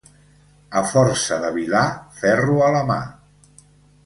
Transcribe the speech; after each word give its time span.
A 0.79 0.81
força 0.91 1.37
de 1.45 1.51
vilà, 1.57 1.83
ferro 2.23 2.57
a 2.69 2.71
la 2.79 2.83
mà. 2.89 2.99